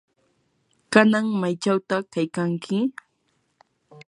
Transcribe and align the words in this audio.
¿kanan 0.93 1.25
maychawta 1.41 1.95
kaykanki? 2.13 2.75